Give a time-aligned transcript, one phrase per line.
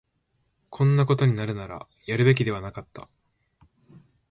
[0.71, 3.07] こんなことになるなら、やるべきではなかった